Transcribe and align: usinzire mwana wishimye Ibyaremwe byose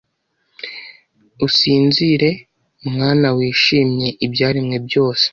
usinzire 1.47 2.29
mwana 2.91 3.27
wishimye 3.37 4.07
Ibyaremwe 4.25 4.77
byose 4.87 5.25